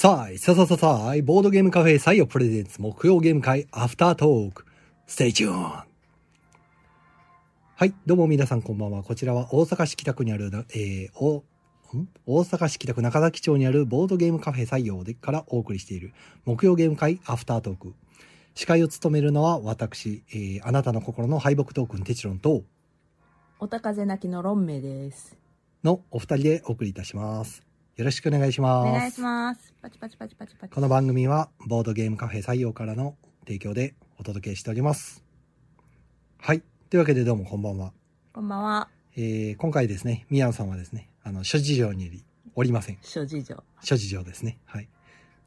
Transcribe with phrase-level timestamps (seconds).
[0.00, 4.64] さあい、ささささい、ボードゲームカフェ採用プレゼンツ木曜ゲーム会アフタートーク。
[5.06, 5.84] ステイチューンは
[7.84, 9.02] い、どうも皆さんこんばんは。
[9.02, 11.44] こちらは大阪市北区にある、えー、お、
[11.94, 12.08] ん？
[12.24, 16.14] 大阪市北区中崎町にあるボードゲームカフェ採用でからお送りしている
[16.46, 17.92] 木曜ゲーム会アフタートーク。
[18.54, 22.62] 司会を務めるのは私、えー、あなたの心の敗北トークンテチロンと
[23.58, 25.36] おたかぜなきの論名です。
[25.84, 27.62] のお二人でお送りいたします。
[28.00, 28.88] よろしくお願いします。
[28.88, 29.74] お願いします。
[29.82, 30.72] パチパチパチパチパチ。
[30.72, 33.14] この番組はボードゲームカフェ採用からの
[33.44, 35.22] 提供でお届けしております。
[36.38, 36.62] はい。
[36.88, 37.92] というわけでどうもこんばんは。
[38.32, 38.88] こんばんは。
[39.18, 42.98] えー、今回ですね、宮野さんはですね、あの、諸事情によりおりません。
[43.02, 43.62] 諸事情。
[43.82, 44.56] 諸事情ですね。
[44.64, 44.88] はい。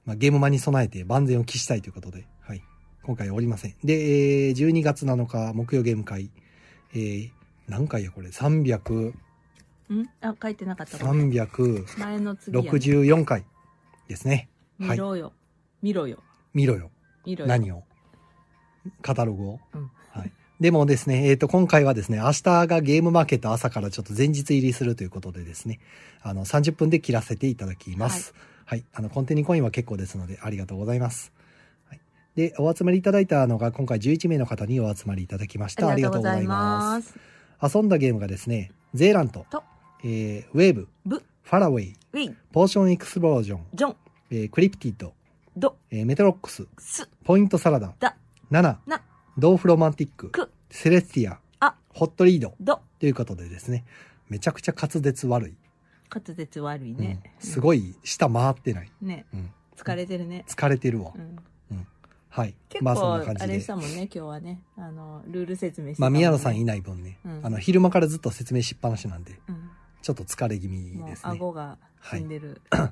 [0.05, 2.61] まあ、ゲームマに備えて万全を期したいということで、はい。
[3.01, 3.75] 今回おりません。
[3.83, 6.29] で、えー、12月7日木曜ゲーム会、
[6.93, 7.31] えー、
[7.67, 9.13] 何回やこれ ?300、
[9.89, 10.09] ん？
[10.21, 10.97] あ、書いてなかった。
[10.97, 13.25] 364前の次や、ね。
[13.25, 13.45] 回
[14.07, 14.49] ですね。
[14.79, 14.89] はい。
[14.91, 15.33] 見ろよ。
[15.81, 16.23] 見ろよ。
[16.53, 16.91] 見ろよ。
[17.25, 17.47] 見ろよ。
[17.49, 17.83] 何を？
[19.01, 20.31] カタログを、うんはい。
[20.59, 25.79] でもですね、えっ、と、今回はですね、明日がゲームマーケット朝からちょっと前日入りするということでですね、
[26.21, 28.33] あの、30分で切らせていただきます。
[28.65, 28.85] はい。
[28.93, 31.33] あの、コンテニコインは結構ですので、ありがとうございます。
[31.89, 32.01] はい。
[32.35, 35.89] で、お集まりいただいたのが、今回11名の方にお集まりいただきました。
[35.89, 37.15] ありがとうございます。
[37.61, 39.63] 遊んだゲームがですね、ゼーラント、と、
[40.03, 43.95] えー、ウェーブ、ブ、ファラウェイ、ウィン、ポーションエクスプロージョン、ジョン、
[44.31, 45.13] えー、クリプティッド、
[45.55, 48.15] ド、えーメトロックス、ス、ポイントサラダ、ダ、
[48.51, 49.01] 7、な、
[49.37, 52.81] ドーフロマンティック、ク、セレスティア、あ、ホットリードド。
[52.99, 53.85] ということでですね、
[54.29, 55.55] めちゃくちゃ滑舌悪い。
[56.13, 57.21] 滑舌悪いうんね。
[57.39, 58.91] すごい舌回ってない。
[59.01, 59.25] ね。
[59.33, 60.45] うん疲れてるね。
[60.47, 61.19] 疲れてるわう。
[61.19, 61.37] ん。
[62.29, 62.55] はい。
[62.69, 63.75] 結まあそん構、な感じであれした。
[63.75, 64.61] もんね、今日はね。
[64.77, 69.69] あの、ルール説明してたまあ宮野さんいない分ね、うんあの昼間からずっと説明しっぱなしなんで、うん。
[70.03, 71.31] ちょっと疲れ気味ですね。
[71.31, 71.77] 顎が
[72.11, 72.61] 死んでる。
[72.69, 72.91] は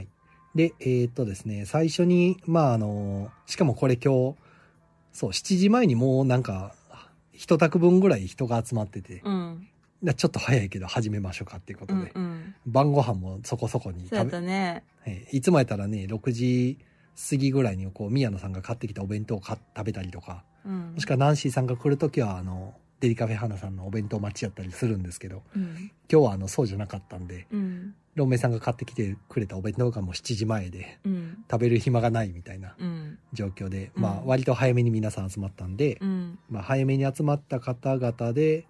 [0.00, 0.08] い。
[0.54, 4.36] で、えーっとですね、最初に、まああの、しかもこれ今日、
[5.12, 6.74] そう、7時前にもうなんか、
[7.32, 9.68] 一択分ぐらい人が集まってて、うん。
[10.02, 12.54] だちょっと早いけど始めましょうかっていうことうんで、うん。
[12.66, 14.82] 晩ご飯もそこそこに食べたね。
[15.04, 16.78] えーいつもやったらね、6時
[17.28, 20.92] 過ぎぐらいにこう、宮野さんが買ってきたお弁当を食べたりとか、うん。
[20.94, 22.74] もしくはナンシーさんが来るときは、あの、
[23.04, 25.92] デリカフェ花さんのお弁当待ちやったりするんですけど、うん。
[26.10, 27.94] 今日はあの、そうじゃなかったんで、うん。
[28.14, 31.44] ロンメイさんが買ってきてくれたお弁当がもう7時前で、うん。
[31.50, 33.18] 食べる暇がないみたいなうん。
[33.34, 36.38] 状況で、うんまあ、割と早めに皆さん集まったんで、うん。
[36.48, 38.66] まあ、早めに集まった方々で、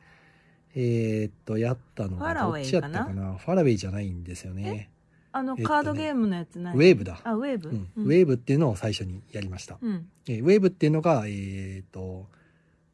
[0.74, 3.34] えーっと、やったのが、ファラウェイどっちやったかかな？
[3.34, 4.90] ファラウェイじゃないんですよね。
[5.30, 6.74] あの、カードゲームのやつない？
[6.74, 7.20] ウェーブだ。
[7.22, 7.68] あ、ウェーブ？
[7.68, 9.78] うんうんウェーブっていうのを最初にやりました。
[9.80, 10.08] うん。
[10.26, 12.28] えーウェーブっていうのが、えっ、と、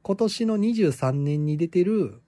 [0.02, 2.20] 今年の23年に出てる、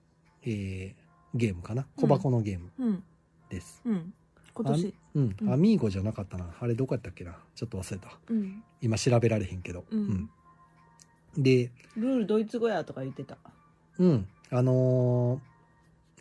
[0.43, 1.03] えー
[1.35, 1.87] ゲームかな？
[1.95, 3.03] 小箱のゲームうん。
[3.49, 3.81] です。
[3.85, 4.13] うん。
[4.53, 4.93] 今年。
[5.15, 6.45] うん、うんアミーゴじゃなかったな。
[6.59, 7.35] あれどこやったっけな？
[7.55, 8.19] ちょっと忘れた。
[8.29, 8.63] うん。
[8.81, 9.83] 今調べられへんけど。
[9.89, 10.29] うんうん
[11.35, 13.37] で、ルールドイツ語やとか言ってた。
[13.97, 14.27] うん。
[14.51, 15.53] あのー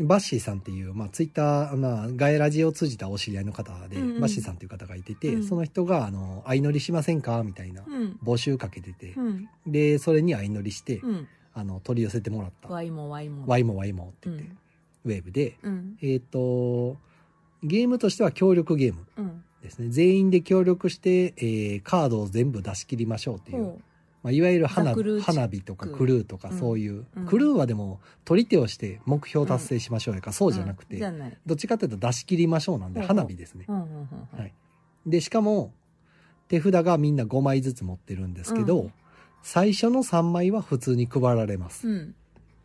[0.07, 7.43] バッシーさんっていう、まあ、ツイッター、まあ、ガエラジを通じたお知り合いの方で、うんうんバッシーさんっていう方がいてて、うんその人が、あの、相乗りしませんか？
[7.45, 8.19] みたいなうん。
[8.25, 9.49] 募集かけてて、うん。
[9.67, 11.29] で、それに相乗りして、うん。
[11.55, 12.69] あの、取り寄せてもらった。
[12.69, 13.45] ワイもワイも。
[13.47, 15.13] ワイもワイもって言って、うん。
[15.13, 15.97] ウェーブで、うん。
[16.03, 16.97] えっ、と、
[17.63, 19.45] ゲームとしては協力ゲームうん。
[19.63, 19.89] ですね。
[19.89, 23.65] 全員で協力して、えーカードを全部出し切りましょうっていう。
[23.65, 23.81] ほ
[24.23, 30.33] まあ、いわゆる花花火とかクルーとかうんそういう、うんクルーはでも取り手をして目標達成しましょうやか。
[30.33, 31.01] そうじゃなくて。
[31.45, 33.67] どっちかというと出し切りましょうなんで花火ですね。
[35.07, 35.73] で、しかも
[36.49, 38.93] 手札がみんな5枚ずつ持ってるんですけど、うん
[39.43, 41.89] 最初の3枚は普通に配られます。
[41.89, 42.15] うん。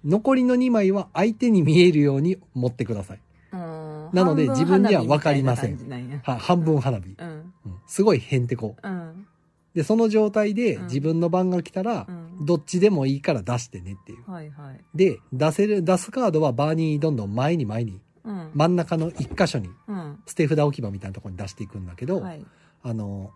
[0.05, 3.19] 残りの2枚は相手に見えるように持ってください。
[3.51, 6.21] ななので自分には分かりませんん。
[6.23, 7.27] は半分花火、うん。
[7.27, 7.53] うん
[7.87, 8.75] すごいへんてこ。
[8.81, 9.27] うん。
[9.73, 12.45] で、その状態でうん自分の番が来たらう、ん。
[12.45, 14.31] どっちでもいいから出してねっていう。
[14.31, 14.79] はいはい。
[14.95, 18.51] で、出せる、出すカードはバーにどんどん前に前に、うん。
[18.53, 20.19] 真ん中の一箇所に、うん。
[20.25, 22.45] 捨て札置き場みたいなところに出していくんだけど、はい。
[22.83, 23.31] あの、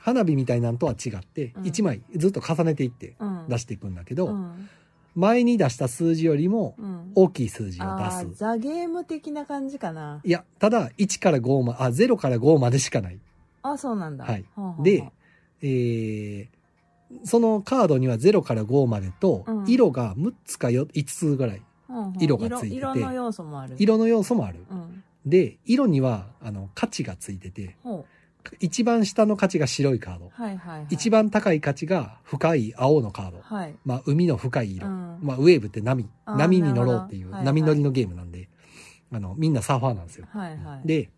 [0.00, 3.46] 花火みたいなんとは違って、うん1枚ずっと重ねていってうん。
[3.48, 4.68] 出していくんだけど、うん。
[5.14, 7.12] 前に出した数字よりもうん。
[7.14, 8.34] 大きい数字を出す。
[8.34, 10.20] ザゲーム的な感じかな。
[10.24, 13.18] いや、ただ1から5ま、あ、0から5までしかない。
[13.62, 14.24] あ、そうなんだ。
[14.24, 15.04] はいはあはあで、
[15.62, 16.60] えー
[17.24, 21.62] そのカードには0から5までとう、ん色が6つかよ5つぐらい、
[22.20, 23.74] 色がついてて色色の要素もある。
[23.80, 24.64] 色の要素もある。
[24.70, 25.02] うん。
[25.26, 28.06] で、色には、あの、価値がついてて、ほ
[28.60, 30.28] 一番下の価値が白いカードう。。
[30.30, 30.86] はいはいはい。
[30.90, 33.40] 一番高い価値が深い青のカード。
[33.42, 33.74] はい。
[33.84, 34.86] まあ、海の深い色。
[34.86, 36.08] うんまあ、ウェーブって波。
[36.26, 38.48] 波に乗ろうっていう、波乗りのゲームなんで、
[39.12, 40.26] あの、みんなサーファーなんですよ。
[40.30, 40.86] はいはい。
[40.86, 41.10] で、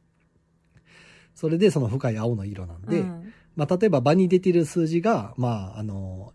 [1.35, 6.33] それでその深い青の色なんで、うんまあ、例えば場に出てる数字が、まあ、あの、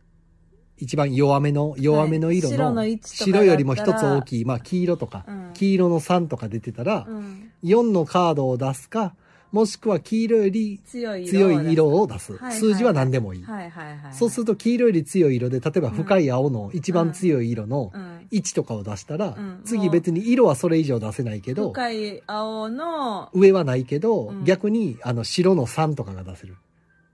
[0.78, 9.16] 一番弱めの、弱めの色の、はい白の1とかだったら白よりも一つ大きい、まあ、黄色とか、うん黄色の3とか出てたら、うん4のカードを出すか、
[9.52, 11.26] もしくは黄色より強い
[11.72, 12.34] 色を出す。
[12.34, 13.44] はいはい数字は何でもいい。
[13.44, 14.14] はいはいはい。
[14.14, 26.56] そうすると黄色より強い色で、例えば深い青の一番強い色のうん、1とかを出したら、うん次別に色はそれ以上出せないけど、深い青の、上はないけど、うん逆にあの白の3とかが出せる。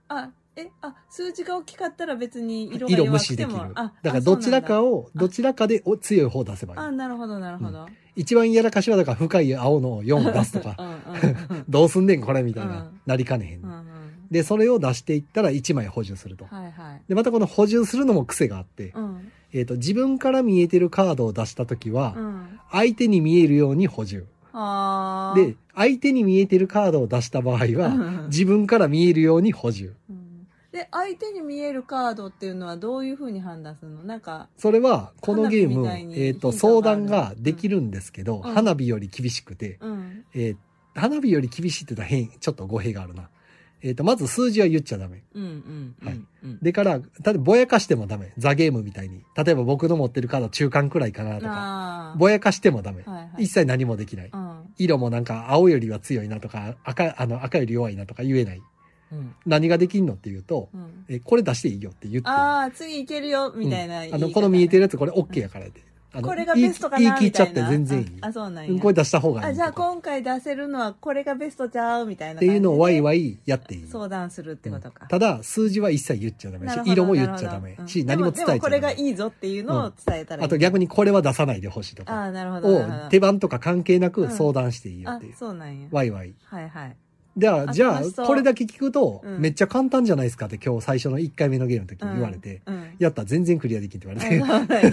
[0.08, 3.52] あ、え、あ、数字が大きかったら別に色が色無弱く視できる。
[3.52, 3.72] ても。
[3.74, 4.94] あだからどちらかを。
[4.94, 6.92] を、どちらかでお強い方を出せばいあ、い。
[6.92, 7.86] なるほどなるほど。
[8.16, 10.94] 一番やらかしはだから深い青の4を出すとかう、んうん
[11.50, 13.62] うん どうすんねんこれみたいな、うんなりかねへん。
[13.62, 13.84] うんうん。
[14.30, 16.46] で、それを出していったら1枚補充すると。
[16.46, 17.02] はいはい。
[17.08, 19.32] で、またこの補充するのも癖があって、うん。
[19.52, 22.60] えっ、と、自分から見えてるカードを出したときは、うん。
[22.70, 24.26] 相手に見えるように補充。
[24.52, 29.92] あーで、相手に見えてるカードを出した場合うはん、自分から見えるように補充。
[30.08, 30.13] うん
[30.74, 34.02] で、相手に見えるカードっていうのはどういうふうに判断するの？
[34.02, 40.24] なんか、それは、このゲームえっ、と、相談ができるんですけど、うん花火より厳しくて、うん。
[40.34, 40.56] えー
[40.96, 43.28] 花火より厳しいって言ったら変、ちょっと語弊があるな。
[43.82, 45.24] えっ、と、まず数字は言っちゃダメ。
[45.34, 46.08] うんうんうん。
[46.08, 46.58] はいうん。
[46.62, 48.32] でから、ただぼやかしてもダメ。
[48.38, 49.24] ザゲームみたいに。
[49.36, 53.02] 例えば僕の持ってるカード中間くらいかなとか、ぼやかしてもダメ。
[53.02, 53.42] はいはい。
[53.44, 54.30] 一切何もできない。
[54.32, 54.60] うん。
[54.78, 58.62] 色もなんか青よりは強いなとか、赤、あの赤より弱いなとか言えない。
[59.12, 59.34] うん。
[59.46, 61.04] 何ができんのって言うと、うん。
[61.08, 62.28] え、これ出していいよって言って。
[62.28, 65.72] ああ、次いけるよ、みたいなうんあの、この見えてるやつこれ OK やからで。
[66.16, 68.06] あのこれがベストかな言い切っちゃって全然いい。
[68.20, 68.70] あ、あそうなんや。
[68.70, 69.54] うんこれ出した方がいいあ。
[69.54, 73.86] じゃあ今回出せるのはこれがベストちゃうみたいなっていうのをワイイワイやっていい。
[73.88, 75.06] 相談するってことか。
[75.06, 78.60] ただ、数字は一切言っちゃダメし色も言っちゃダメし、うん何も伝えちゃダメ。
[78.60, 80.46] これがいいぞっていうのを伝えたらいい。
[80.46, 83.08] あと逆にこれは出さないでほしいとあかあ、なるほど。
[83.10, 85.88] 手番とか関係なくうん相談していいよあっていう。、そうなんや。
[85.90, 86.32] ワイワイ。
[86.44, 86.96] はいはい。
[87.36, 89.40] じゃあ、あじゃあこれだけ聞くと、うん。
[89.40, 90.46] めっちゃ簡単じゃないですか？
[90.46, 92.74] って今日最初の1回目のゲームの時に言われて、うん。
[92.74, 92.84] うん。
[92.98, 93.98] やったら全然クリアできん。
[93.98, 94.86] って言わあれて。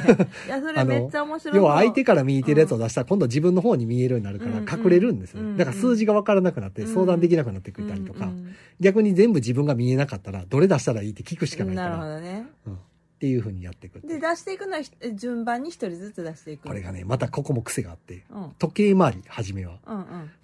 [0.47, 1.57] いや、それ めっちゃ面白い。
[1.57, 4.83] 要は相手から見えてるやつを出したら今度は自分の方に見えるようになるからうん。
[4.85, 5.51] 隠れるんですようん。
[5.53, 5.57] ね。
[5.59, 8.31] だから数字が分からなくなって相談できなくなってくれたりとか。
[8.79, 12.45] 逆に全部自分が見えなかったらどれ出したらいいって聞くしかないかなるほら、どね。
[12.65, 12.73] うん。
[12.73, 12.77] っ
[13.21, 16.67] ていう風にやっていくで、出していくのはひ順番に一人ずつ出していく。
[16.67, 18.49] これがね、またここも癖があって、うん。
[18.57, 19.77] 時計回り、初めは。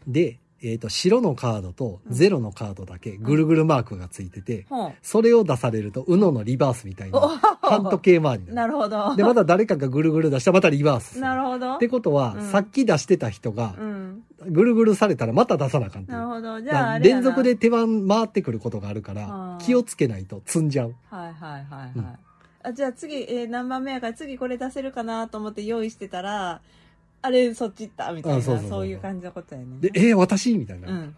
[0.06, 4.94] で、えっ、と、白のカードとゼロのカードだけぐるぐるマークがついてて、ほう。
[5.02, 7.28] それを出されると、うののリバースみたいな、お
[7.62, 8.56] 半時計回りになる。
[8.56, 9.16] なるほど。
[9.16, 11.20] で、また誰かがぐるぐる出したらまたリバース。
[11.20, 11.76] なるほど。
[11.76, 14.24] ってことは、うんさっき出してた人がう、ん。
[14.48, 16.62] ぐるぐるされたらまた出さなあかんなるほど。
[16.62, 17.56] じゃあ連続で。
[17.56, 20.96] 手番回ってくることがあるから気をつけないと積んじゃう。
[21.10, 21.92] はいはいはいはい。
[21.96, 22.06] うん
[22.64, 26.62] あじゃあ次、えー何番目やから次これ出せるかなと思って用意してたら、
[27.22, 29.68] あれそっち行ったみたいな、あそうそうそうそういう感じのことやね。
[29.80, 30.58] で、えー、私？
[30.58, 30.88] みたいな。
[30.88, 31.16] だかうん。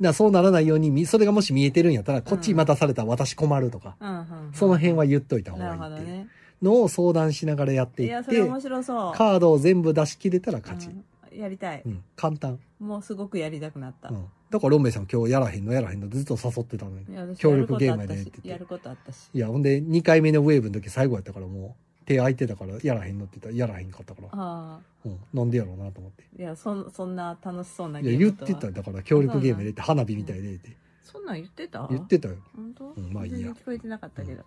[0.00, 4.26] らそうならないようにみ、それがもし見えてるんやったら、こっちまたされたら私困るとか、うんうん。
[4.52, 6.28] その辺は言っといた方なるがいいっていうほどね。
[6.62, 9.12] のを相談しながらやっていいや、それ面、白そう。
[9.14, 10.88] カードを全部出し切れたら勝ち。
[10.88, 11.82] うんやりたい。
[11.86, 12.58] うん、簡単。
[12.80, 14.08] もうすごくやりたくなった。
[14.08, 14.24] うん。
[14.50, 17.14] だから、ロンメイさん今日やらへんのやらへんのずっと誘ってたのにい。
[17.14, 19.30] や私協力ゲームやでやることあったしっててやることあったし。
[19.32, 24.80] いや、ほんで、2回目のウェーブの時最後やったからもう、手空いてたから、やらへんのって言ったら、やらへんかったから、ああ。
[25.04, 26.24] うん、なんでやろうなと思って。
[26.38, 28.72] いや、そんそんな楽しそうないや、ゲームとは言ってたよ。
[28.72, 30.70] だから、協力ゲームでって、花火みたいでって。
[31.02, 31.86] そんなん言ってた？
[31.90, 32.36] 言ってたよ。
[32.56, 34.42] 本当、うんまあいいや全然聞こえてなかったけど。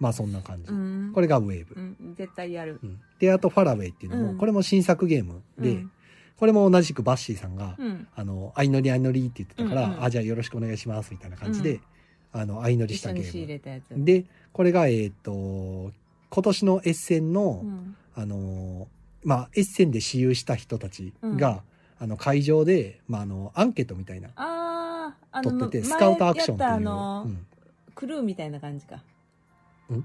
[0.00, 0.74] まあ、そんな感じう。
[0.74, 1.12] ん。
[1.14, 1.80] これがウェーブう。
[1.80, 2.80] ん、絶対やる。
[2.82, 5.90] うんで、あと、ファラウェイっていうのも、うんこれも新作ゲームで、うん
[6.38, 8.08] これも同じくバッシーさんが、うん。
[8.16, 11.78] あの、相乗り相乗りって言ってたから、うんうんあ、じゃあよろしくお願いします、みたいな感じで、
[12.32, 13.94] あの、相乗りし一緒に仕入たゲーれたやつ。
[13.96, 14.04] ム。
[14.04, 15.92] で、これが、えっ、と、
[16.32, 17.96] 今年のエッセンの、うん。
[18.14, 18.88] あの、
[19.22, 21.62] まあ、エッセンで私有した人たちが、
[21.98, 26.70] あの、会場で、まあ、あの、アンケートみたいな、ああ、取ってて、前スカウトアクションっていう。
[26.70, 27.46] あの、うん
[27.94, 28.96] クルーみたいな感じか。
[28.96, 30.04] ん？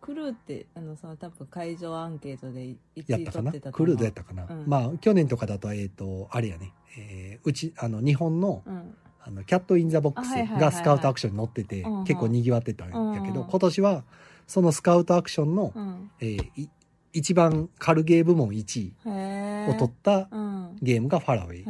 [0.00, 3.52] クルーって、あの、その多分会場アンケートで1位やったかな？
[3.52, 8.94] クルードやったかな、うんまあ、去年とかだと、えっ、と、あれやね、えーうち、あの、日本の、うん。
[9.20, 10.30] あの、キャット・イン・ザ・ボックス
[10.60, 14.04] がスカウトアクションに載ってて、結構賑わってたんやけど、うん今年は、
[14.46, 16.10] そのスカウトアクションの、うん。
[16.20, 16.68] えーい
[17.12, 18.92] 一番軽ゲー部門1位。
[19.70, 20.76] を取ったうん。
[20.82, 21.64] ゲームがファラウェイ。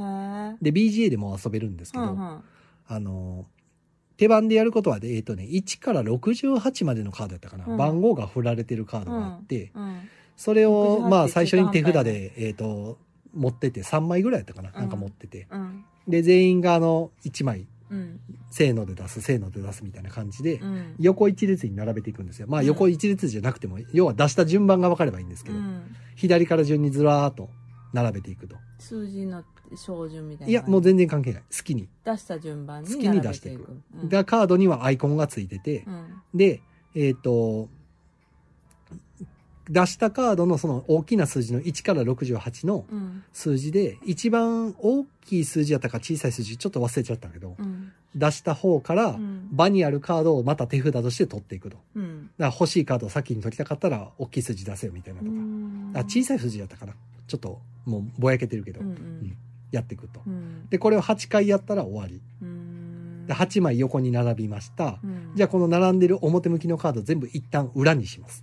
[0.60, 2.42] で、BGA でも遊べるんですけど、うんうん
[2.88, 3.46] あの、
[4.16, 10.00] 手番でやることはで、えっ、とね、1から68までのカードやったかな、うん番号が振られてるカードがあって、うん。
[10.36, 12.98] それを、68まあ、最初に手札で、えっ、と、
[13.34, 15.46] 持ってて、3枚ぐらいやったかな、なんか持ってて。
[15.50, 15.84] うん。
[16.08, 18.20] で、全員があの、1枚、うん。
[18.50, 20.94] せーので出す、せーので出すみたいな感じで、うん。
[20.98, 22.46] 横一列に並べていくんですよ。
[22.48, 25.94] まあ、うん横一列じゃなくても、要は出した順番が分かればいいんですけど、うん。
[26.14, 27.50] 左から順にずらーっと
[27.92, 28.56] 並べていくと。
[28.78, 29.42] 数字の
[29.74, 31.42] 照準みたいないや、もう全然関係ない。
[31.42, 31.88] 好きに。
[32.04, 36.60] 出した順番に好きに出していく並べていくうんがカードにはアイコンがついてて、うんで、
[36.94, 37.68] えっ、と、
[39.68, 51.76] 出したカードのその大きな数字の1から68のうん数字で、一番大きい数字やったか小さい数字ちょっと忘れちゃったけど、うん出した方からうん場にあるカードをまた手札として取っていくと。
[51.76, 56.00] だかうんら欲しいカードを先に取りたかったら大きい数字出せよみたいなとか。
[56.00, 56.94] あ小さい数字やったかな。
[57.26, 59.36] ちょっともうぼやけてるけど、うんうん
[59.72, 60.20] やっていくと。
[60.26, 62.20] うんで、これを8回やったら終わり。
[62.40, 65.00] うんで、8枚横に並びました。
[65.02, 68.42] うんじゃあこの並んでる表向きのカード全部一旦裏にします。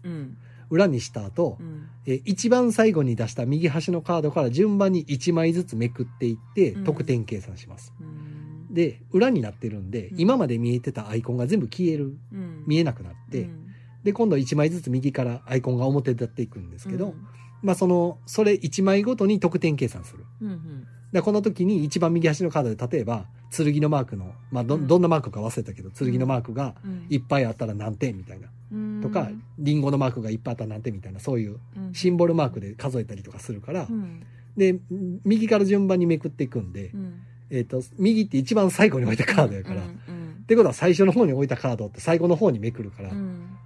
[0.73, 1.87] うん裏にした後、うん。
[2.07, 6.83] え一番最後に出した右端のカードから順番に1枚ずつめくっていってうん。
[6.83, 7.93] 得点計算します。
[8.01, 8.73] うん。
[8.73, 10.19] で、裏になってるんで、うん。
[10.19, 12.63] 今まで見えてたアイコンが全部消える、うん。
[12.65, 13.67] 見えなくなって、うん。
[14.03, 17.27] で、今度1枚ずつ右からアイコンが表に立っていくんですけど、うん。
[17.61, 20.25] まあその、それ1枚ごとに得点計算する。
[20.41, 20.87] うんうん。
[21.11, 24.87] でこの時に一番右端のカードで例えば、剣のマークの、まあど、うん。
[24.87, 27.05] どんなマークか忘れたけど、剣のマークがうん。
[27.09, 28.47] いっぱいあったら何点みたいな。
[28.71, 29.29] うんとか、
[29.59, 31.93] リンゴのマークがいっぱいあったら何点みたいな、そういううん。
[31.93, 33.85] シンボルマークで数えたりとかするから。
[33.89, 34.23] う、ん。
[34.57, 34.79] で、
[35.25, 37.19] 右から順番にめくっていくんでう、ん。
[37.49, 43.57] えっ、と、右って一番最後に置いたカードやから、っうんてことは最初の方に置いたカードって最後の方にめくるから、うん。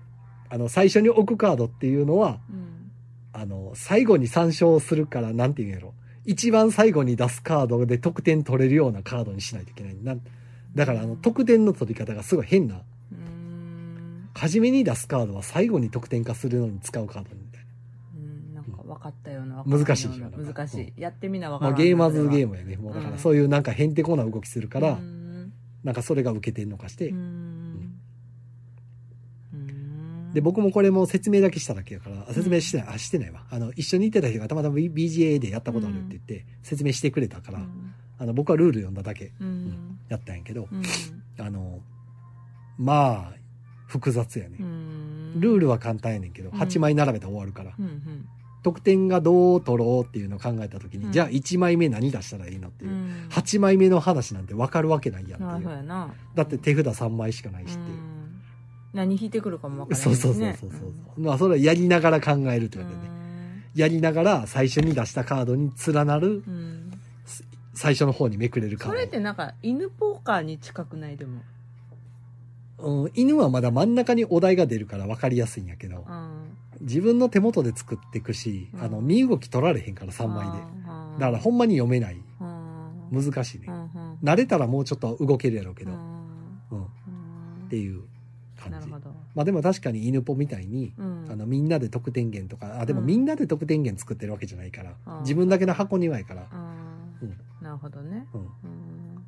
[0.50, 2.92] あの、最初に置くカードっていうのは、うん。
[3.34, 5.94] あの、最後に参照するから、なんていうんやろ。
[6.26, 9.96] 一番最後に出すカードで得点取れるようなカードにしないといけない。
[10.04, 10.22] なん
[10.76, 12.82] だから、あの、得点の取り方がすごい変な。
[14.38, 17.64] うん初めに出すカードは最後に得点化するのに使うカードみたい
[18.16, 20.54] うんなんか分かったような難しいような。
[20.54, 21.60] 難しいやってみな分な。
[21.60, 21.74] からん。
[21.74, 22.78] まあ、ゲーマーズゲームムやね。
[22.78, 23.14] もうだかうん。
[23.14, 25.54] らそういうなんかへんてこな動きするから、うん。
[25.84, 27.18] なんかそれが受けてんのかして、うん。
[29.54, 30.34] うん。
[30.34, 33.46] で、僕もこれも説明だけしただけやから、あ説明してない、あ、してないわ。
[33.50, 37.94] あの、一緒に行ってた人がたまたま BGA でやったことあるって言って、説明してくれたから、うん。
[38.20, 39.98] あの、僕はルール読んだだけうん。
[40.10, 40.82] やったんやけど、うん。
[41.44, 41.80] あの、
[42.78, 43.34] まあ、
[43.88, 44.58] 複雑やね。
[44.60, 48.28] うんルールは簡単やねんけど、うん8枚並べたら終わるから、うんうん
[48.64, 55.88] 得点がどう取ろうっていうのを考えた時に、うんじゃあ1枚目何出したらいいのっていうう、ん8枚目の話なんて分かるわけないやんあっていう。
[56.36, 57.88] だって手札3枚しかないしっていう。
[57.88, 58.14] うん
[58.94, 61.22] 何引いてくるかも分からそうそうそうそうそう。
[61.22, 63.10] まあそれはやりながら考えるってうんわけでね。
[63.76, 66.92] やりながら最初に出したカードに連なるうん
[67.74, 71.44] 最初の方にめくれるカそれっーてなんか犬ポーカーに近くないでもド。
[72.80, 76.58] うん、犬はまだ真ん中にお題が出るから分かりやすいんやけど、うん。
[76.82, 78.82] 自分の手元で作っていくし、うん。
[78.82, 80.58] あの、身動き取られへんから3枚で。
[81.20, 82.22] だからほんまに読めない。
[82.40, 83.24] うん。
[83.24, 83.68] 難しいね。
[83.70, 83.88] うん
[84.24, 85.98] 慣れたらもうちょっと動けるやろうけど、うん。
[86.72, 88.02] うん、んていう
[88.60, 88.88] 感じ。
[88.88, 91.26] まあでも確かに犬ポみたいに、うん。
[91.30, 93.06] あのみんなで得点源とか、あ、でもうん。
[93.06, 95.22] みんなで得点源作ってるわけじゃないから、うん。
[95.22, 96.48] 自分だけの箱庭やから、
[97.22, 97.30] うん。
[97.30, 97.38] うん。
[97.62, 98.26] なるほどね。
[98.34, 99.26] うん、っうん。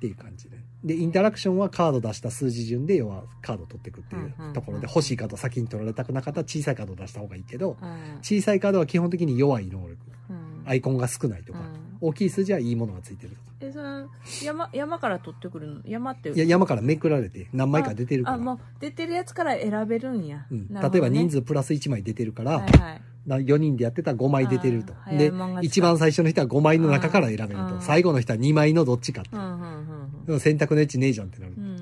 [0.00, 0.58] ていう感じで。
[0.84, 8.18] で、インタラクションはカード出した数字順で、要はカード取っていくっていうところで、欲しいカード先に取られたくなかったら小さいカードを出した方がいいけど、うん。
[8.22, 9.98] 小さいカードは基本的に弱い能力。
[10.30, 10.62] うん。
[10.66, 12.08] アイコンが少ないとか、うん。
[12.08, 13.42] 大きい数字はいいものがついてるとか。
[13.60, 14.08] えその
[14.42, 15.80] 山山から取ってくるの？
[15.84, 16.30] 山って。
[16.30, 18.36] いや、山からめくられて何枚か出てるから。
[18.36, 23.02] あもう出てるやつから選べるんや、うん、例えば人数プラス1枚出てるから、はいはい。
[23.26, 24.94] な4人でやってたら5枚出てると。
[25.10, 27.74] で一番最初の人は5枚の中から選べると。
[27.74, 27.82] うん。
[27.82, 29.30] 最後の人は2枚のどっちかって。
[30.20, 31.52] うんうんうんでも選択のエッジねえじゃんってなる。
[31.52, 31.74] っうんうん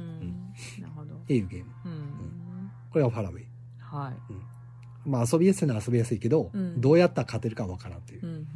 [0.81, 1.71] なるほどていうゲーム。
[1.85, 3.47] うんこれはファラウェイ。
[3.81, 8.25] はいまあ遊びやすいのは遊びやすいけど、うんどうやったら勝てるかわからんっていう。
[8.25, 8.47] うんうん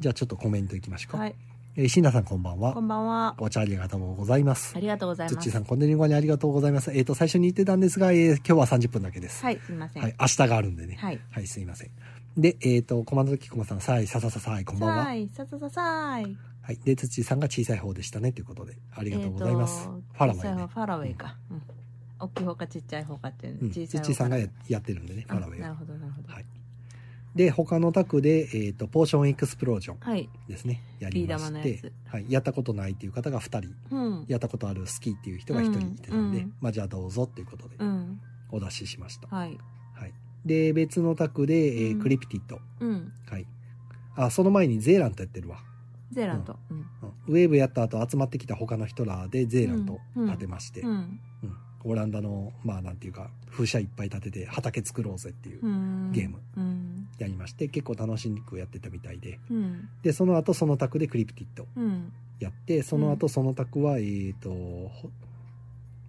[0.00, 1.18] じゃあちょっとコメントいきましょうか。
[1.18, 1.34] うんはい
[1.76, 2.80] えー、シンナさんこんばんはこ。
[2.80, 4.80] んばんはお茶ありがとうございますあ。
[4.80, 6.92] りがとうございますつっちーさん、コンデリンゴにありがとうございます。
[6.92, 9.42] えっ、と、最初に言ってたんですが、えー今日は30分だけです。
[9.42, 10.96] はいすみませんはい、明日があるんでね。
[11.00, 11.90] はいはい、すいません。
[12.36, 15.04] で、えっ、と、コマンドキコマさん、さい、ささささい、こんばんは。
[15.04, 16.78] さいささささいはい。
[16.82, 19.86] で、土井さんが小さい方でしたね、ということで、ありがとうございます。
[19.86, 20.66] ファラウェイね。
[20.66, 21.62] ファラウェイか、うん
[22.16, 25.66] 大きい方かちっちゃい方かっていううん、小さい方土井さんがややってるんでね、ファラウェイは。
[25.66, 26.46] あなるほどなるほどはい。
[27.34, 30.80] で、他のタクで、えっ、と、ポーションエクスプロージョンはいですね。
[31.00, 32.26] やりましてやつ、はい。
[32.28, 39.26] やったことないっていう方が2人、うんやったことある好きっていう人が1人いてたんで、うんまあ、じゃあどうぞっていうことでうんお出ししました。
[39.28, 39.58] はい
[39.94, 40.14] はい。
[40.46, 42.60] で、別のタクで、えーうんクリプティッド。
[42.80, 43.46] うんはい。
[44.16, 45.58] あ、その前にゼーラントやってるわ。
[46.14, 46.56] ゼーラント。
[46.70, 46.76] うん。
[46.78, 46.84] うん。
[47.28, 50.94] ウェーブやった後集まってきた他の人らでゼーラント立てまして、ううん。
[50.96, 51.20] ん
[51.86, 56.12] オランダのまあなんていうか風車いっぱい立てて畑作ろうぜっていううん。
[56.12, 57.08] ゲームうん。
[57.18, 59.38] やりまして結構楽しくやってたみたいで。
[59.50, 59.88] うん。
[60.02, 62.10] でその後その卓でクリプティッドうん。
[62.40, 65.10] やってその後その卓はえっ、とほ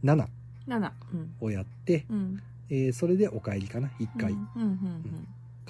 [0.03, 0.27] 7
[0.67, 1.33] 7うん。
[1.41, 2.41] をやって、うん。
[2.69, 4.31] えーそれでお帰りかな1回。
[4.31, 5.27] うん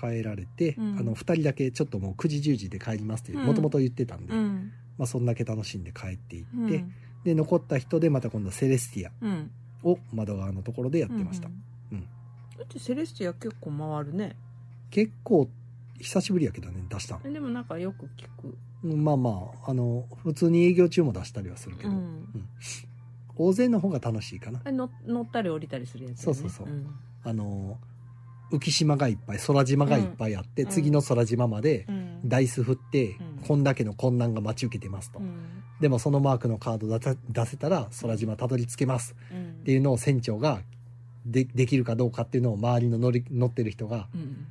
[0.09, 0.97] うんうん帰帰られて、うん。
[0.99, 3.45] あの2人だけちょっともう9時10時で帰りますってうん。
[3.45, 4.71] もともと言ってたんで、うん。
[4.97, 6.93] まあ、そんだけ楽しんで帰っていって、うん。
[7.23, 9.51] で残った人でまた今度セレスティアうん。
[9.83, 11.51] を窓側のところでやってました、う
[11.91, 12.01] うんん。
[12.57, 14.35] だってセレスティア結構回るね。
[14.89, 15.49] 結構
[15.99, 18.57] 久しぶりやけどね出したでもなんかよく聞く。
[18.83, 22.27] うんまあまああの普通に営業中も出したりはするけど、うん。
[23.37, 24.61] 大勢の方が楽しいかな。
[24.65, 26.23] え乗乗ったり降りたりするやつね。
[26.23, 26.67] そうそうそう。
[26.67, 26.87] うん。
[27.23, 27.77] あの
[28.51, 30.69] 浮島がいっぱい空島がいっぱいあって、うん。
[30.69, 32.19] 次の空島までうん。
[32.25, 33.43] ダイス振って、うん。
[33.47, 35.63] こんだけの困難が待ち受けてますと、うん。
[35.79, 39.15] でもそのマークのカード出せたら空島たどり着けます。
[39.31, 39.49] うん。
[39.61, 40.61] っていうのを船長が
[41.25, 44.45] でできるかどうかっていうのを周りの乗り乗ってる人がうん。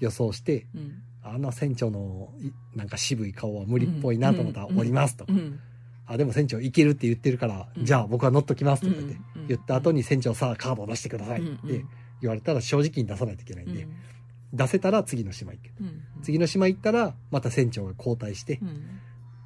[0.00, 1.02] 予想してうん。
[1.22, 5.58] あの船長のいなんか渋い顔は無理っぽいなと思ったら降りますと、うん。
[6.06, 7.84] あでも船長いけるって言ってるから、うん。
[7.84, 9.46] じゃあ僕は乗っときますとか言って、うん。
[9.48, 11.84] 言った後に船長さあカードを出してくださいって
[12.24, 13.86] 言われたら正直に出さないといけないんで、
[14.52, 16.02] 出せたら次の島行けうんうん。
[16.22, 19.00] 次の島行ったらまた船長が交代してうん。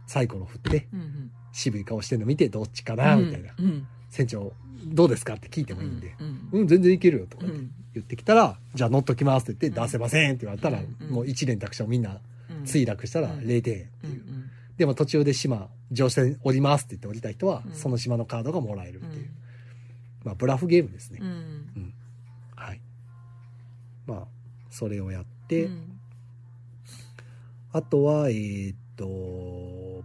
[0.07, 3.87] サイコロ振ってうん渋い顔してるの見てどっちかなみたいな、うん。
[4.11, 4.53] 船長
[4.85, 7.47] どうですかって聞いてもいいんで、うんうん、全然いけるよとか
[7.95, 11.11] 言ってきたら、じゃあ乗っときますって言って、うん出せませんって言われたら、うん。
[11.11, 12.21] もう一連卓上みんな
[12.51, 12.63] うん。
[12.63, 13.41] 墜落したらうん。
[13.41, 13.87] 0点っていう。
[14.13, 17.75] うんでも途中で島、乗船降りますって言って降りた人は、うん。
[17.75, 19.29] その島のカードがもらえるうんっていう。
[20.23, 21.19] まあ、ブラフゲームですね。
[21.21, 21.95] うん
[22.55, 22.81] はい。
[24.07, 24.27] まあ、
[24.71, 25.99] それをやって、うん。
[27.73, 29.05] あとは、えーっと、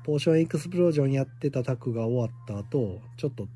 [0.03, 3.47] ポーションエクスプロージョンやってたタクが終わった後、ちょっと、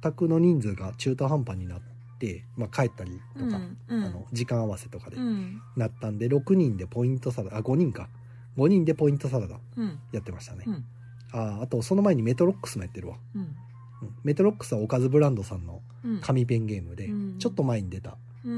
[0.00, 1.80] タクの人数が中途半端になっ
[2.18, 5.60] て、まあ、帰ったりとか、うんあの、時間合わせとかでうん。
[5.76, 8.08] なったんで、6人でポイントサラダ、あ、5人か。
[8.56, 9.98] 5人でポイントサラダうん。
[10.12, 10.64] やってましたね。
[10.66, 10.84] うん。
[11.32, 13.16] ああと、その前にメトロックスもやってるわ。
[13.34, 13.42] うん。
[13.42, 13.48] うん。
[14.24, 16.20] メトロックスはおかずブランドさんのうん。
[16.20, 17.38] 紙ペンゲームで、うん。
[17.38, 18.16] ちょっと前に出た、うん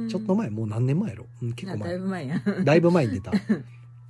[0.09, 1.89] ちょっと前、もう何年前やろ、うん、結構前。
[1.89, 1.99] だい。
[1.99, 2.43] ぶ前や。
[2.65, 3.33] だいぶ前に出た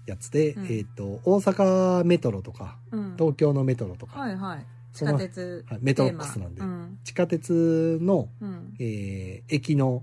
[0.06, 0.66] やつで、うん。
[0.66, 3.14] えっ、と、大阪メトロとか、うん。
[3.16, 4.66] 東京のメトロとか、はいはい。
[4.92, 6.62] 地その下鉄はいメトロックスなんで。
[7.04, 8.74] 地下鉄の、うん。
[8.78, 10.02] えー駅の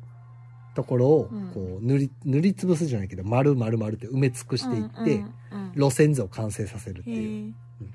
[0.75, 1.51] ところをうん。
[1.51, 5.23] こう塗り塗りつぶすじゃないけど丸々丸って埋め尽くしていって、
[5.75, 7.85] 路線図を完成させるってへいうえ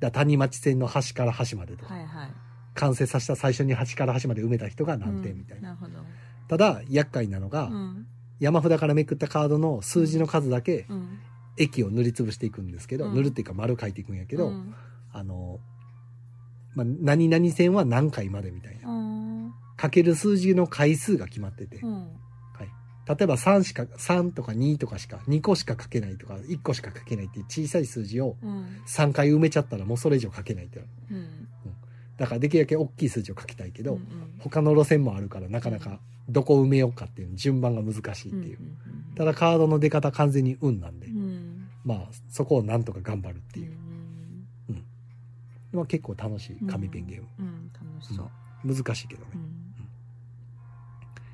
[0.00, 2.30] だ谷町線の端から端までとか、はいはい。
[2.74, 5.80] 完成させた最初に端から端まで埋めた人が何点みたいな、うん。
[5.80, 6.04] なるほど
[6.54, 8.06] ただ厄介なのが、うん。
[8.38, 11.18] 山札からめくったカードの数字の数だけうん。
[11.56, 13.14] 駅を塗りつぶしていくんですけど、うん。
[13.14, 14.74] 塗るっていうか丸書いていくんやけど、うん。
[15.12, 15.58] あの、
[16.74, 18.88] まあ、何々線は何回までみたいな。
[18.88, 19.54] うん。
[19.76, 22.08] かける数字の回数が決まってて、うん。
[23.06, 28.66] 例えば3しか、3とか2とかしか、2個しか書けないとか、1個しか書けないっていう小さい数字をうん。
[28.86, 30.88] 3回埋めちゃったらもうそれ以上書けないってなる。
[32.24, 34.00] うんだからできるだけ大きい数字を書きたいけど、うん
[34.40, 38.58] 他の路線もあるからなかなかどこを埋めようかっていう順番が難しいっていう。
[39.16, 41.68] ただカードの出方完全に運なんで、うん。
[41.84, 43.62] まあそこをなんとか頑張るってう。
[43.62, 43.72] いう。
[43.72, 44.46] ん
[45.72, 47.28] まあ結構楽しい紙ペンゲーム。
[47.38, 48.30] うん楽しそう。
[48.74, 49.30] 難しいけどね。
[49.34, 49.50] うん。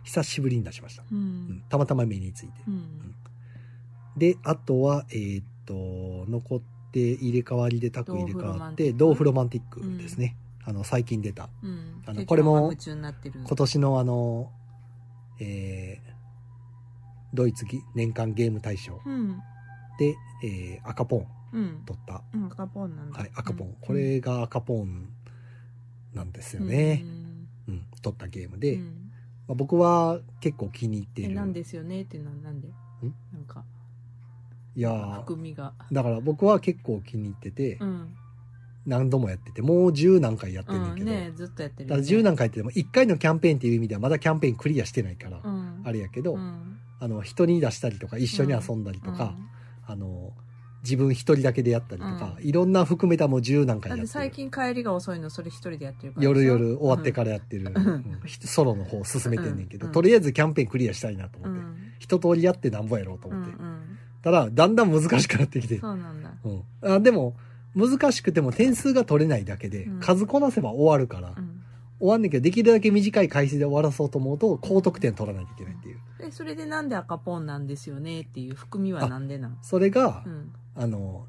[0.04, 1.02] 久しぶりに出しました。
[1.02, 1.20] ううん。
[1.58, 2.52] んたまたま目について。
[2.68, 3.14] うん。
[4.16, 5.74] で、あとは、えーっと、
[6.30, 6.60] 残っ
[6.92, 10.36] て入れ替わりでタク入れ替わって、ドードーフロマンティックですね。
[10.64, 11.48] あの、最近出た。
[11.62, 12.02] うん。
[12.06, 14.52] あのこれも今年のあの、
[15.40, 16.10] えー
[17.32, 19.00] ドイツぎ年間ゲーム大賞。
[19.06, 19.38] うん。
[19.98, 21.82] で、えー赤ポンうん。
[21.86, 22.22] 取った。
[22.34, 23.18] うん赤ポンなんだ。
[23.20, 23.68] はい、赤ポン。
[23.68, 23.74] うん。
[23.80, 25.08] これが赤ポン
[26.12, 27.04] なんですよね。
[27.68, 29.12] うん、取ったゲームで、うん。
[29.46, 31.30] まあ、僕は結構気に入っている。
[31.30, 32.02] えなんですよね？
[32.02, 32.68] っていうのはなんで？
[33.32, 33.64] なんか
[34.74, 35.14] いやー。
[35.20, 35.72] 含みが。
[35.92, 38.16] だから僕は結構気に入ってて、うん
[38.86, 45.82] 何度もやってて、もう十何回やってんねんけど、うんねずっとやってるただ十何回ってでも1回のキャンペーンっていう意味ではまだキャンペーンクリアしてないから、うん。
[45.84, 46.78] あれやけど、うん。
[46.98, 49.34] あの人に出したりとか一緒に遊んだりとか、
[49.86, 50.32] あの
[50.82, 54.06] 自分一人だけでやったりとか、ういろんな含めたもう十何回やってる。
[54.08, 57.72] 最近帰りが遅いのそれ一人でやってるから夜夜終わってかららやってる、
[58.44, 59.92] ソロの方進めてんねんけど、うん。
[59.92, 61.92] とりあえずキャンペーンクリアしたいなとう思って、ん。
[61.98, 63.80] 一通りやってなんぼやろうとうん思って、うん
[64.22, 66.30] ただだんだん難しくなってきて、そうなんだ。
[66.44, 66.94] うん。
[66.94, 67.36] あでも
[67.74, 70.00] 難しくても点数が取れないだけで、うん。
[70.00, 71.62] 数こなせば終わるから、うん。
[71.98, 75.98] 終わんねんけどできるだけ短い回数で終わらそうと思うと高得点取らないといけないっていう。
[76.18, 79.58] でそれでなんで赤ポンなんですよねっていう含みはなんでなん？
[79.62, 80.52] それが、うん。
[80.76, 81.26] あの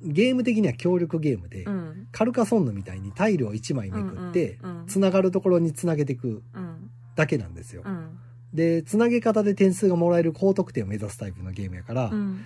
[0.00, 2.08] ゲーム的には協力ゲームで、うん。
[2.10, 6.90] カルカソンヌみたいにタイルを1枚めくって、つながるところにつなげていくうん。
[7.14, 8.18] だけなんですよ、うん。
[8.52, 12.44] でつなげ方で点数がもらえる高得点を目指すタイプのゲームやから、うん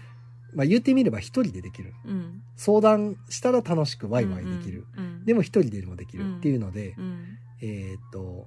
[0.54, 1.92] まあ、言ってみれば一人でできる。
[2.04, 5.24] うん相談したら楽しくワイワイできる、うん。
[5.24, 7.38] でも一人でもできるっていうので、うん。
[7.60, 8.46] えーっと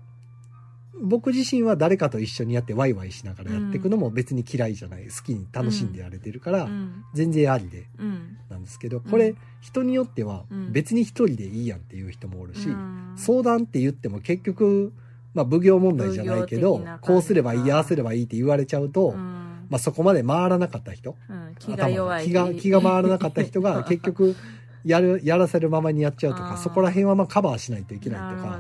[1.04, 5.06] 僕自身は誰かと一緒にやってワイワイしながらやっていくのも別に嫌いじゃない。
[5.06, 7.06] 好きに楽しんでやれてるから、うん。
[7.14, 8.38] 全然ありでうん。
[8.50, 9.02] なんですけどん。
[9.02, 10.72] これ人によってはうん。
[10.74, 13.14] 別に一人でいいやんっていう人もおるし、うん。
[13.16, 14.92] 相談って言っても結局、
[15.34, 19.41] まあ、奉行問題じゃないけどこうすればいいああすればいいって言われちゃうと、うん
[19.72, 21.16] まあ、そこまで回らなかった人。
[21.30, 22.26] うん気が弱い。
[22.26, 24.36] 気が気が回らなかった人が 結局
[24.84, 28.60] やるやらせるままにやっちゃうとかそこら辺はまあカバーしないといけないとか。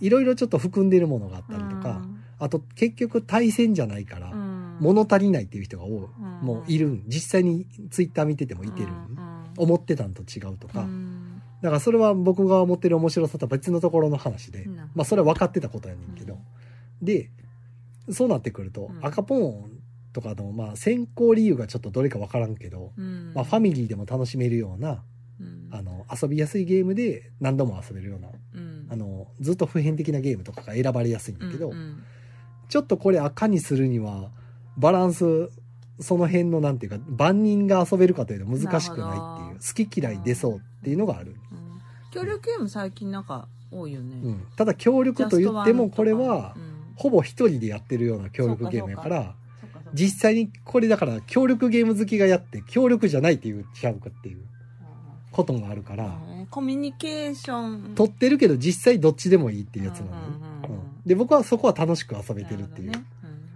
[0.00, 2.02] いろいろちょっと含んでるものがあったりとか、
[2.38, 4.78] あと結局対戦じゃないから、うん。
[4.80, 6.06] 物足りないっていう人が多い、うん。
[6.40, 7.02] もういるん。
[7.06, 8.88] 実際にツイッター見ててもいてる
[9.58, 11.42] 思ってたんと違うとか、うん。
[11.60, 14.76] だからそれは僕が思ってる面白さとは別のところの話で、うん。
[14.76, 16.38] まあそれは分かってたことやねんけど、
[17.02, 17.30] で
[18.10, 19.06] そうなってくると、うん。
[19.06, 19.79] 赤ポーン
[20.12, 23.32] とかのまあ選考理由がちょっとどれか分からんけど、うん。
[23.34, 25.02] まあ、ファミリーでも楽しめるような
[25.40, 25.68] うん。
[25.70, 28.86] あの遊びやすいゲームで何度も遊べるようなうん。
[28.90, 32.02] あのずっと普遍的なゲームとかが選ばれやすいんだけど、うんうん。
[32.68, 34.30] ちょっとこれ赤にするには
[34.76, 35.50] バランス
[36.00, 41.80] その辺のなんていうか万人が遊べるかというと難しくないっていう好き嫌い出そうっていうのがある、うん。
[42.10, 46.80] 協力ゲーム最近なんか多いよね、うん、ただ協力と言ってもこれはうん。
[46.96, 49.34] ほぼ一人でやってるような協力ゲームやから
[49.94, 54.40] 実際にこれだから協力ゲーム好きがやって協力じゃないって言っちゃうかっていう
[55.32, 56.46] ことがあるから、うん。
[56.46, 57.94] コミュニケーション。
[57.94, 63.02] 取ってるけど実際どっちでもいいっていうやつなのね、うんうんで僕はそこは楽しく遊べてるっていう、ね。
[63.24, 63.50] うん。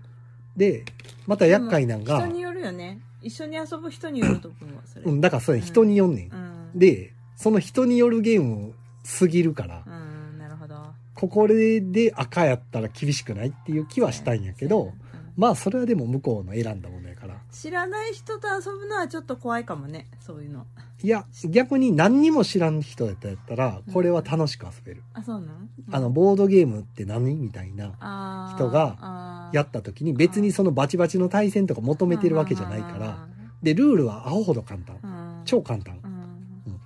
[0.57, 0.85] で
[1.27, 3.01] また厄介なんが人によるよね。
[3.23, 5.05] 一緒に遊ぶ人によると思うわそれ。
[5.05, 6.79] うん、だからそれ人によんねん、うん。
[6.79, 8.73] でその人によるゲーム
[9.05, 10.75] すぎるから、うんなるほど。
[11.15, 15.04] ここで赤やったら厳しくないっていう気はしたいんやけど、うん
[15.37, 17.35] まあそれはでも向こうの選んだものやから。
[17.51, 20.67] 知らない人と遊ぶのはちょっと怖いかもねそういうの。
[21.03, 25.53] いや逆に何にも知らん人やったやったらこれは楽しく遊べる、あそうなの、
[25.91, 33.29] あのボードゲームって何みたいな人がやった時に別にそのバチバチの対戦とか求めてるわけじゃないから
[33.65, 34.97] でルールはアホほど簡単。
[35.03, 35.43] うん。
[35.45, 35.99] 超簡単。
[36.05, 36.81] うん。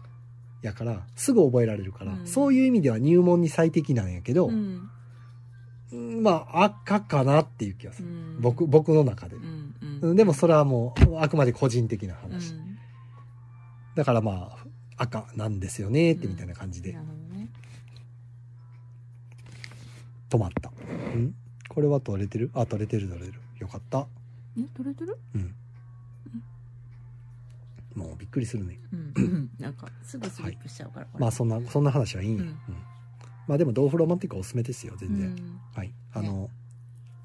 [0.62, 2.26] やからすぐ覚えられるから、うん。
[2.26, 4.90] そういう意味では入門に最適なんやけど、うんうん
[5.96, 8.40] まあ赤かなっていう気がする、うん。
[8.40, 9.36] 僕僕の中で。
[9.36, 10.12] う、んううん。
[10.12, 12.78] んでもそれはもうあくまで個人的な話、うん。
[13.94, 14.56] だからま
[14.98, 16.92] あ赤なんですよねってみたいな感じで。
[16.92, 17.48] なるほどね。
[20.30, 21.34] 止まった、うん？
[21.68, 22.50] これは取れてる？
[22.54, 23.40] あ取れてる取れる。
[23.58, 24.06] よかった。
[24.58, 24.62] え？
[24.76, 25.18] 取れてる？
[25.34, 25.54] うん。
[27.94, 28.78] もうびっくりするね。
[28.92, 29.50] うん。
[29.58, 31.22] なんかすぐスリップしちゃうから、これ。
[31.22, 32.48] まあそんなそんな話はいいんや、うん。
[32.48, 32.56] うん
[33.48, 35.60] まあでもドーフロマンティックはおすすめですよ全然、うん。
[35.74, 35.92] はい。
[36.12, 36.50] あの、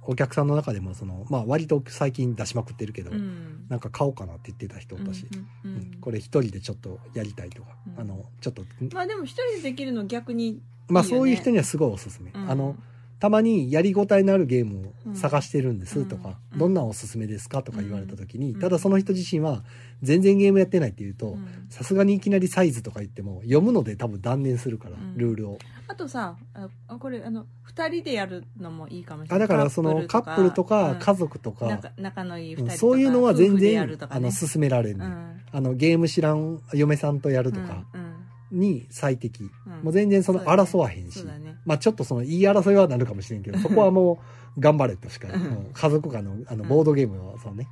[0.05, 3.65] お客さんの中でもそのまあ割と最近出しまくってるけど、うん。
[3.69, 5.27] なんか買おうかなって言ってた人おったし、
[5.63, 5.97] うんうん。
[6.01, 8.01] これ一人でちょっとやりたいとか、うん。
[8.01, 12.49] あのちょっとまあでも一人でできるの逆にまあそういう人にはすごいおすすめ、うん。
[12.49, 12.75] あの
[13.23, 16.59] たまにやりごたえのあるゲームを探してるんですとか、うん。
[16.59, 18.59] どんなんおすすめですかとか言われた時に、うん。
[18.59, 19.63] ただその人自身は
[20.01, 21.67] 全然ゲームやってないっていうとうん。
[21.69, 25.17] さすがにいきなりサイズとか言っても読むので多分断念するから、うん。
[25.17, 25.59] ルールを。
[25.87, 29.47] あとさああこれあの二人でやるのもいいかもしれあない。
[29.47, 35.41] だからそのカップルとか家族とか、仲仲のいいそういうのは全然、あの勧められる、ねうん。
[35.49, 38.13] あのゲーム知らん嫁さんとやるとかうん
[38.51, 39.73] に最適、うん。
[39.83, 41.25] もう全然その争わへんし、
[41.65, 44.21] まあちょっとその言い争いはなるかもしれんけどそこはも
[44.57, 45.41] う頑張れとしか、うん。
[45.41, 45.69] うん。
[45.73, 47.67] 家族間のあのボードゲームはそうね、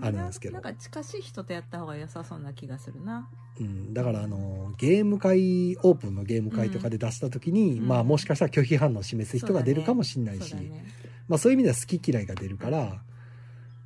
[0.00, 0.54] あるんですけど。
[0.54, 3.28] なんか近しい人とやった方が良さそうな気がするな。
[3.60, 7.88] うん、だからあのゲーム会オープンのゲーム会とかで出した時に、うん。
[7.88, 10.84] まあもしかしたら拒否反応を示す人が出るかもしれないしそうだね。
[11.26, 13.02] まあそういう意味では好き嫌いが出るから、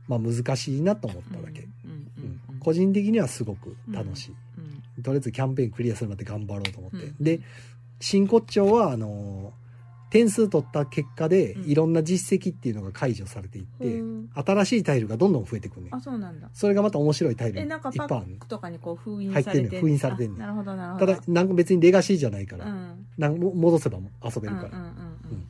[0.09, 1.91] まあ難しいなと思っただけ、うん。
[1.91, 2.13] うん。
[2.19, 2.41] うん。
[2.51, 2.59] うん。
[2.59, 4.35] 個人的にはすごく楽しい、
[4.97, 5.03] うん。
[5.03, 7.17] とりあえずキャンペーンクリアするまで頑張ろうと思って、うん。
[7.25, 7.41] で
[8.03, 9.53] 真骨頂はあの
[10.11, 11.71] 点数取った結果でうん。
[11.71, 14.29] いろんな実績っていうのが解除されていって、うん。
[14.35, 15.89] 新しいタイルがどんどん増えてくるね。
[15.91, 16.51] あそうなんだ。
[16.53, 21.07] それがまた面白いタイルいっえなんかパぱいあるックとかにこう封印入ってんねんされて封印されてんねなるほどなるほど。
[21.07, 23.07] ただなんか別にレガシーじゃないから、うん。
[23.17, 24.89] なんも戻せば遊べるから、うんうんうん
[25.31, 25.47] うん。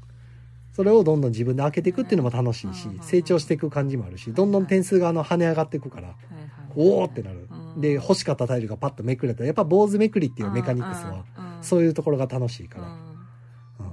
[0.72, 3.02] それをどんどん自分で開けていくっていうのも楽しいし、うん。
[3.02, 6.14] 成長していく感じもあるしどんどん点数があの跳ね上がっていくから、
[6.76, 7.80] おおってなる、うん。
[7.80, 9.40] で欲しかったタイルがパッとめくれた。
[9.40, 11.24] らやっぱ坊主めくりっていうメカニクスは
[11.62, 13.88] そういうところが楽しいから、うん。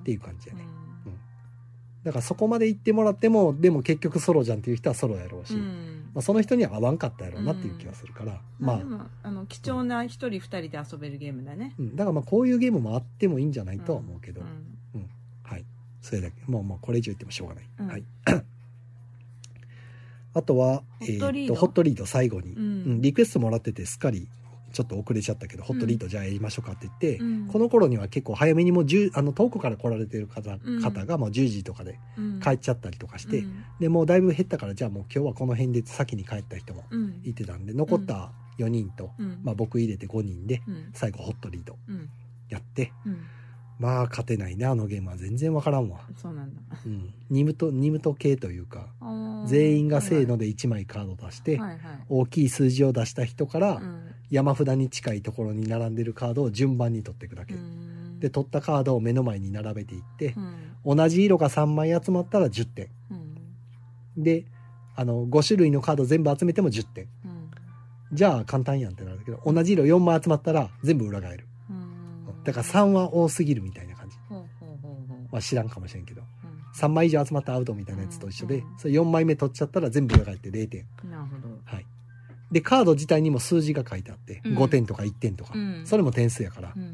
[0.00, 0.64] っていう感じやね、
[2.04, 6.10] だからそこまで行ってもらってもでも結局ソロじゃんっていう人はソロやろうし、うん。
[6.14, 8.76] まあ、その人には合わんかったやろうなっていう気がするから、まあ。
[8.78, 11.74] まあの貴重な一人二人で遊べるゲームだね。
[11.78, 14.44] うん、だからまあこういうゲームもあってもいいんじゃないとは思うけど、う
[14.98, 15.08] ん。
[15.42, 15.64] はい。
[16.02, 16.36] それだけ。
[16.46, 17.86] もうもうこれ以上言ってもしょうがない、うん。
[17.88, 18.04] はい。
[20.34, 21.54] あとはホットリード。
[21.54, 22.62] えーとホットリード最後に、うん。
[22.62, 23.00] うん。
[23.00, 24.28] リクエストもらっててすっかり
[24.74, 27.46] ちょっと遅れちゃったけど、ホットリートじゃあやりましょうかって言って、うん。
[27.46, 30.82] この頃には結構早めにもう10あの遠くから来られてる方,、うん。
[30.82, 32.40] 方がもう10時とかでうん。
[32.40, 33.64] 帰っちゃったりとかして、うん。
[33.78, 37.20] でもうだいぶ減ったからじゃあもう今日はこの辺で先に帰った人もうん。
[37.24, 39.40] いてたんで残った4人と、うん。
[39.44, 40.90] まあ、僕入れて5人でうん。
[40.92, 42.08] 最後ホットリートうん。
[42.48, 43.18] やってうん
[43.78, 46.60] まあ勝てないなあのゲームは全然わからんわ、そうなんだ。
[46.86, 48.88] うん、ニムトニムト系というか
[49.46, 51.78] 全員がせーので1枚カード出して、はいはい。
[52.08, 54.00] 大きい数字を出した人からうん。
[54.30, 58.18] 山札に近いところに並んでるカードを順番に取っていくだけ、うん。
[58.20, 60.34] で取ったカードを目の前に並べていって
[60.84, 60.96] う、ん。
[60.96, 62.88] 同じ色が3枚集まったら10点。
[63.10, 63.14] う
[64.20, 64.22] ん。
[64.22, 64.44] で
[64.96, 67.08] あの5種類のカード全部集めても10点。
[67.24, 67.50] うん。
[68.12, 71.46] じゃあ簡単やんってなるけど同じ色4枚集まったら全部裏返る。
[71.48, 71.53] うん
[72.44, 76.22] だから3は多すぎるみたいな感じ、ほうほうほうほうまあ、知らんかもしれんけど。
[76.22, 76.80] うん。
[76.80, 78.78] 3枚以上集まったらアウトみたいなやつと一緒で、うん。
[78.78, 80.86] それ4枚目取っちゃったら全部裏返って0点。
[81.10, 81.58] なるほど。
[81.64, 81.86] はい。
[82.52, 84.58] でカード自体にも数字が書いてあって、うん。
[84.58, 85.82] 5点とか1点とか、うん。
[85.86, 86.72] それも点数やから。
[86.76, 86.84] う、んう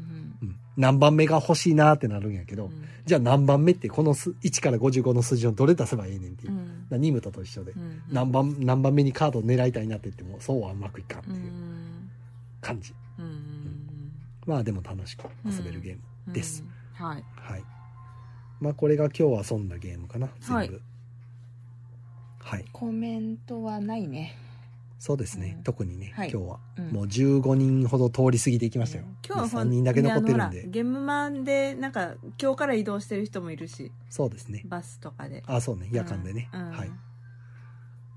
[0.45, 0.55] ん。
[0.77, 2.71] 何番目が欲しいなってなるんやけど、うん。
[3.05, 6.53] じゃあ何番目ってこのす1から55の数字をどれ出せばええねんっていう。
[6.53, 6.87] う、ん。
[6.89, 8.01] らニムトと一緒で、うん。
[8.11, 12.09] 何番何番目にカードを狙いたいなって言ってもそうはうまくいかんってういうん。
[12.61, 13.25] 感じ、うん
[14.45, 16.63] まあでも楽しく遊べるゲームです、
[16.99, 17.05] うん。
[17.05, 17.23] はい。
[17.35, 17.63] はい。
[18.59, 20.29] まあこれが今日遊んだゲームかな。
[20.39, 20.53] 全部。
[20.53, 20.81] はい。
[22.39, 24.37] はい、コメントはないね。
[24.97, 25.63] そうですね、うん。
[25.63, 26.29] 特にね、はい。
[26.31, 26.91] 今日は、うん。
[26.91, 30.67] もう15人ほど通り過ぎていきましたよ、今日は3人だけ残ってるんで。
[30.67, 33.91] ゲームマンでなんか今日から移動してる人もいるし。
[34.09, 34.63] そうですね。
[34.65, 35.43] バスとかで。
[35.45, 35.89] あそうね。
[35.91, 36.61] 夜間でね、うん。
[36.61, 36.71] うん。
[36.71, 36.91] はい。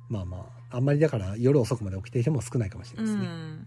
[0.08, 0.37] まあま
[0.70, 3.66] ああんまりだから夜遅くまで起きてる人も少ないかもしれうないですね、ん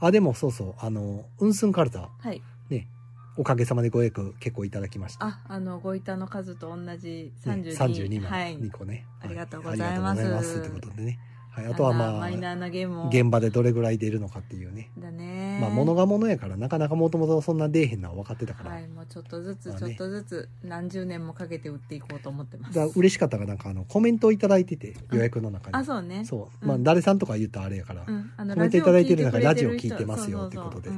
[0.00, 0.74] あでもそうそう。
[0.78, 2.08] あのウンスンカルタ。
[2.18, 2.42] はい。
[2.70, 2.88] ね。
[3.36, 5.26] おかげさまでご予約結構いただきました。
[5.26, 7.52] ああのご板の数と同じね。
[7.52, 8.58] 32 32枚、はい。
[8.58, 10.22] 2個ね、ありがとうはございます。
[10.22, 11.18] ありがとうございますということでね、
[11.58, 13.08] はい、あとはまあマイナーなゲームを。
[13.08, 14.90] 現場でどれぐらい出るのかっていうね。
[14.98, 15.58] だね。
[15.60, 22.74] まあ物が物やからなかなかもともとそんな出えへんのは分かってたから、はいもうちょっとずつちょっとずつ何十年もかけて売っていこうと思ってます。
[22.74, 25.76] だ嬉しかったがなんかあのコメントをいただいてて予約の中に。
[25.76, 26.24] あそうね。
[26.24, 26.68] そう、うん。
[26.68, 28.12] まあ誰さんとか言ったらあれやから、コ
[28.54, 30.90] メントいただいてる中ララジオ聞いてますよってことで。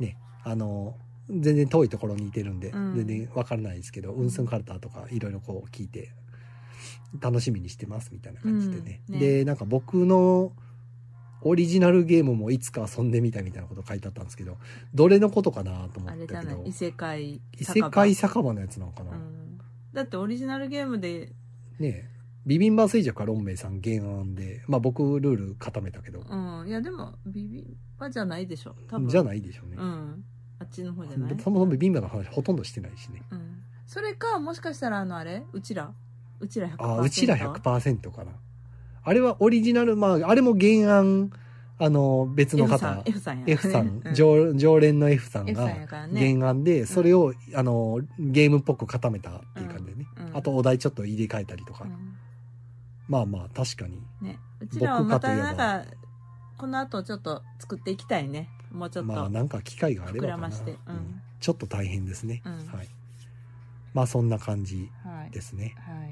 [0.00, 0.16] ね。
[0.44, 0.94] あの
[1.30, 2.94] 全然遠いところにいてるんで、うん。
[2.96, 6.10] 全然わからないですけど、ウンスンカルターとかいろいろこう聞いて
[7.20, 9.14] 楽しみにしてますみたいな感じでね,、うん。
[9.14, 9.20] ね。
[9.20, 10.52] でなんか僕の
[11.40, 14.58] オリジナルゲームもいつか遊んでみたいみたいなこと書いてあったんですけど
[14.92, 16.50] どれのことかなと思あれったけど。
[16.50, 19.58] じゃない異世界異世界酒場のやつなのかな、うん。
[19.92, 21.32] だってオリジナルゲームで
[21.78, 22.18] ねえ。
[22.46, 26.68] ビビンバ水弱はロンメイさん原案でまあ僕ルール固めたけど、うん。
[26.68, 28.74] いやでもビビンバじゃないでしょ。
[28.88, 29.08] 多分。
[29.08, 30.24] じゃないでしょうね、うん。
[30.58, 31.38] あっちの方じゃない？
[31.40, 33.22] そもそもビビンバの話ほとんどしてないしね。
[33.30, 33.62] うん。
[33.86, 35.44] それかもしかしたらあのあれ？
[35.52, 35.92] うちら？
[36.40, 38.32] うちら100%あうちら100%かな。
[39.02, 41.30] あれはオリジナルまああれも原案
[41.80, 44.14] あの別の F さん方 F さんや F さん、うん。
[44.14, 50.26] 常常連の F さんが原案でそれを、あのゲームっぽく固めたっていう感じでね、うん。
[50.26, 50.36] うん。
[50.36, 52.16] あとお題ちょっと入れ替えたりとか、うん。
[53.08, 54.02] まあまあ確かに。
[54.20, 54.38] ね。
[54.60, 55.90] うちらはまた僕かといえばなんか
[56.58, 58.48] この後ちょっと作っていきたいね。
[58.72, 60.50] もうちょっと、まあなんか機会があれば
[61.40, 62.66] ちょっと大変ですね、うん。
[62.66, 62.88] はい。
[63.94, 65.30] まあそんな感じはい。
[65.30, 65.76] ですね。
[65.78, 66.07] はい、はい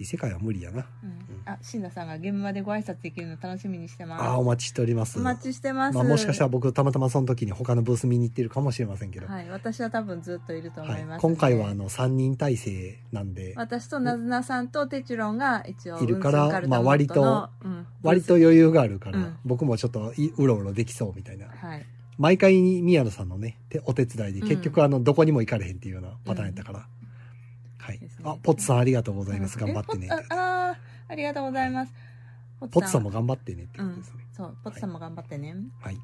[0.00, 0.86] 異世界は無理やな。
[1.04, 4.24] うん、あ椎名さんが現場でご挨拶できるの楽しみにしてます。
[4.24, 5.18] ああお待ちしております。
[5.18, 13.52] お待ちしてます、まあ、もしかしたら僕たまたまその時に他のブース見に行ってるかもしれませんけど、はい私は多分ずっといると思はいいます、今回はあの3人体制なんで。
[13.56, 19.36] 私となずなさんとテチロンが一応いるからまあ割とうん割と余裕があるから、うん。
[19.44, 21.46] 僕もちょっというろうろできそうみたいな。
[21.48, 21.86] はい。
[22.20, 26.86] 毎回に宮野さんのねてお手伝いでうん結局あのどこにも行かれへんっていうようなパターンやったから、
[27.80, 28.00] はい。
[28.24, 29.58] あポッツさんありがとうございます。
[29.58, 30.08] 頑張ってね。
[30.10, 31.92] ああーありがとうございます。
[32.60, 35.98] ポポッツさんも頑張ってねってうんことですね、そうポッツさんも頑張ってね、はい、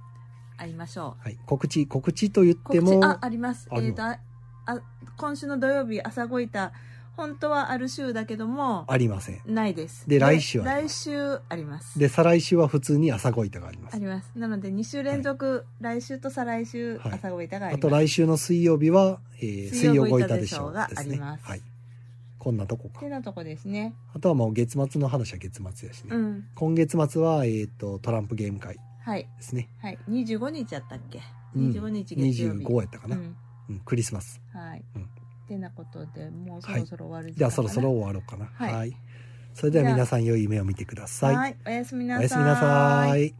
[0.57, 0.75] 会い。
[0.75, 1.23] ましょう。
[1.23, 3.69] はい、告知告知と言ってもああります。
[3.73, 4.19] えっ、とあ
[4.65, 4.81] あ
[5.17, 6.73] 今週の土曜日朝ごいた
[7.17, 9.41] 本当はある週だけどもありません。
[9.47, 10.07] ないです。
[10.09, 11.03] で来週はあり来ます。
[11.03, 11.99] 週あります。
[11.99, 13.97] で再来週は普通に朝ごいたがあります。
[13.97, 14.31] あります。
[14.37, 17.13] なので2週連続、来週と再来週はい。
[17.15, 21.11] 朝ごいたがああります、と来週の水曜日は、えー水水曜曜ごいたごいたでしでしょうょうがですね。
[21.11, 21.45] あります。
[21.45, 21.63] はい。
[22.39, 23.01] こんなとこか。
[23.01, 23.95] てなとこですね。
[24.15, 26.45] あとはもう月末の話は月末やしね、うん。
[26.55, 29.23] 今月末は、えっ、と、トランプゲーム会はい。
[29.37, 29.69] ですね。
[29.81, 29.99] はい。
[30.09, 31.23] 25日やったっけ、
[31.57, 31.71] うん。
[31.71, 32.65] 25日月曜日。
[32.65, 33.81] 25やったかな、ううんん。
[33.81, 34.41] クリスマス。
[34.53, 35.09] はい、うん
[35.47, 38.51] てなことでもうそろそろ終わる時じゃあ間かなそろそろ終わろうかな。
[38.55, 38.97] はいはい。
[39.55, 41.37] それでは皆さん良い夢を見てください。
[41.37, 43.35] はいおやすみなさおやすみなさい。